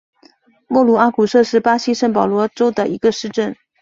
[0.67, 3.55] 莫鲁阿古杜是巴西圣保罗州的一个市镇。